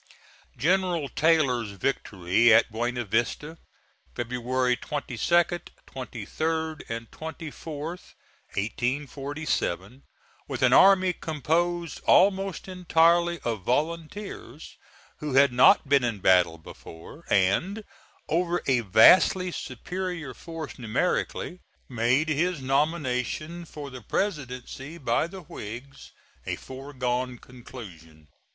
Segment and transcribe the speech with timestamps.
[0.57, 3.59] General Taylor's victory at Buena Vista,
[4.15, 8.15] February 22d, 23d, and 24th,
[8.55, 10.01] 1847,
[10.47, 14.75] with an army composed almost entirely of volunteers
[15.17, 17.83] who had not been in battle before, and
[18.27, 26.11] over a vastly superior force numerically, made his nomination for the Presidency by the Whigs
[26.47, 28.29] a foregone conclusion.